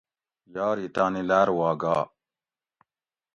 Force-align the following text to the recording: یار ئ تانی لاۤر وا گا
یار 0.53 0.77
ئ 0.83 0.87
تانی 0.95 1.23
لاۤر 1.29 1.47
وا 1.57 1.69
گا 1.81 1.95